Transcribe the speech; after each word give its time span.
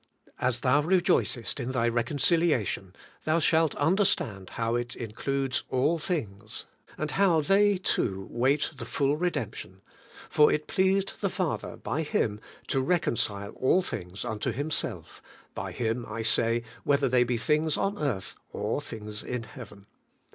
As 0.39 0.61
thou 0.61 0.81
rejoicest 0.81 1.59
in 1.59 1.73
thy 1.73 1.87
reconciliation, 1.87 2.95
thou 3.25 3.37
shalt 3.37 3.75
understand 3.75 4.49
how 4.49 4.73
it 4.73 4.95
in 4.95 5.11
cludes 5.11 5.61
all 5.69 5.99
things, 5.99 6.65
and 6.97 7.11
how 7.11 7.39
they 7.39 7.77
too 7.77 8.25
wait 8.31 8.71
the 8.77 8.85
full 8.85 9.15
re 9.15 9.29
demption; 9.29 9.81
*for 10.27 10.51
it 10.51 10.65
pleased 10.65 11.21
the 11.21 11.29
Father 11.29 11.77
by 11.77 12.01
Him 12.01 12.39
to 12.69 12.81
reconcile 12.81 13.51
all 13.51 13.83
things 13.83 14.25
unto 14.25 14.51
Himself; 14.51 15.21
by 15.53 15.71
Him, 15.71 16.07
I 16.09 16.23
say, 16.23 16.63
whether 16.83 17.07
they 17.07 17.23
be 17.23 17.37
things 17.37 17.77
on 17.77 17.99
earth 17.99 18.35
or 18.51 18.81
things 18.81 19.21
in 19.21 19.43
heaven. 19.43 19.85